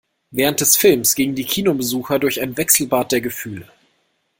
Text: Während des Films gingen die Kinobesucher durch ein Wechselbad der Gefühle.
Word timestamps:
Während 0.31 0.61
des 0.61 0.77
Films 0.77 1.13
gingen 1.13 1.35
die 1.35 1.43
Kinobesucher 1.45 2.17
durch 2.17 2.41
ein 2.41 2.57
Wechselbad 2.57 3.11
der 3.11 3.21
Gefühle. 3.21 3.67